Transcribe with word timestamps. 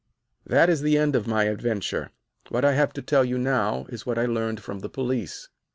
"That 0.47 0.67
is 0.67 0.81
the 0.81 0.97
end 0.97 1.15
of 1.15 1.27
my 1.27 1.43
adventure. 1.43 2.09
What 2.49 2.65
I 2.65 2.73
have 2.73 2.91
to 2.93 3.03
tell 3.03 3.23
you 3.23 3.37
now 3.37 3.85
is 3.89 4.03
what 4.03 4.17
I 4.17 4.25
learned 4.25 4.59
from 4.63 4.79
the 4.79 4.89
police. 4.89 5.47